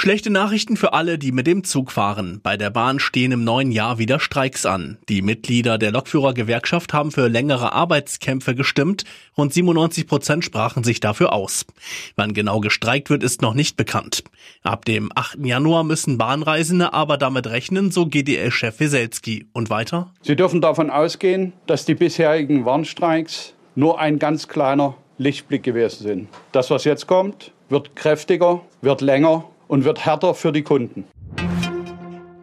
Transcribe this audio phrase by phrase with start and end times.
[0.00, 2.38] Schlechte Nachrichten für alle, die mit dem Zug fahren.
[2.44, 4.96] Bei der Bahn stehen im neuen Jahr wieder Streiks an.
[5.08, 9.02] Die Mitglieder der Lokführergewerkschaft haben für längere Arbeitskämpfe gestimmt.
[9.36, 11.66] Rund 97 Prozent sprachen sich dafür aus.
[12.14, 14.22] Wann genau gestreikt wird, ist noch nicht bekannt.
[14.62, 15.44] Ab dem 8.
[15.44, 19.48] Januar müssen Bahnreisende aber damit rechnen, so GDL-Chef Weselski.
[19.52, 20.12] Und weiter?
[20.22, 26.28] Sie dürfen davon ausgehen, dass die bisherigen Warnstreiks nur ein ganz kleiner Lichtblick gewesen sind.
[26.52, 31.04] Das, was jetzt kommt, wird kräftiger, wird länger und wird härter für die Kunden.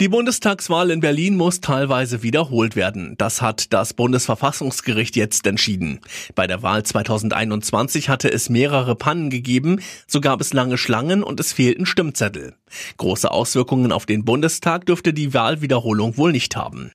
[0.01, 3.15] Die Bundestagswahl in Berlin muss teilweise wiederholt werden.
[3.17, 6.01] Das hat das Bundesverfassungsgericht jetzt entschieden.
[6.35, 11.39] Bei der Wahl 2021 hatte es mehrere Pannen gegeben, so gab es lange Schlangen und
[11.39, 12.55] es fehlten Stimmzettel.
[12.97, 16.91] Große Auswirkungen auf den Bundestag dürfte die Wahlwiederholung wohl nicht haben.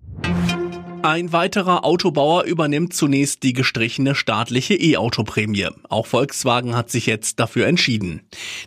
[1.02, 5.68] Ein weiterer Autobauer übernimmt zunächst die gestrichene staatliche E-Auto-Prämie.
[5.88, 8.20] Auch Volkswagen hat sich jetzt dafür entschieden.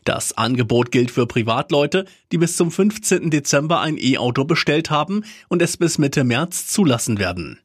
[0.03, 3.30] Das Angebot gilt für Privatleute, die bis zum 15.
[3.30, 7.59] Dezember ein E-Auto bestellt haben und es bis Mitte März zulassen werden.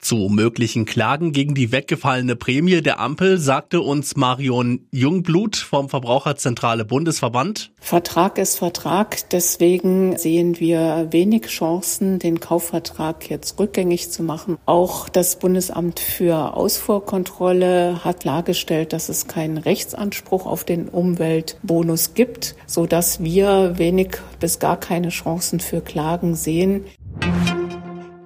[0.00, 6.84] Zu möglichen Klagen gegen die weggefallene Prämie der Ampel sagte uns Marion Jungblut vom Verbraucherzentrale
[6.84, 7.72] Bundesverband.
[7.80, 14.58] Vertrag ist Vertrag, deswegen sehen wir wenig Chancen, den Kaufvertrag jetzt rückgängig zu machen.
[14.66, 22.54] Auch das Bundesamt für Ausfuhrkontrolle hat klargestellt, dass es keinen Rechtsanspruch auf den Umweltbonus gibt,
[22.66, 26.84] so dass wir wenig bis gar keine Chancen für Klagen sehen.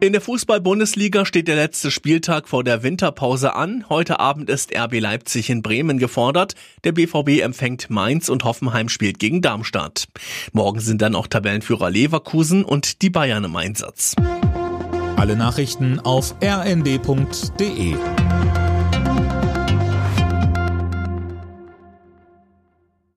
[0.03, 3.85] In der Fußball-Bundesliga steht der letzte Spieltag vor der Winterpause an.
[3.89, 6.57] Heute Abend ist RB Leipzig in Bremen gefordert.
[6.83, 10.09] Der BVB empfängt Mainz und Hoffenheim spielt gegen Darmstadt.
[10.51, 14.17] Morgen sind dann auch Tabellenführer Leverkusen und die Bayern im Einsatz.
[15.15, 17.95] Alle Nachrichten auf rnd.de